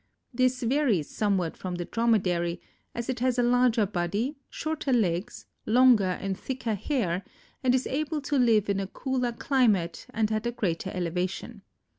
[0.33, 2.59] This varies somewhat from the Dromedary
[2.95, 7.23] as it has a larger body, shorter legs, longer and thicker hair
[7.63, 11.61] and is able to live in a cooler climate and at a greater elevation.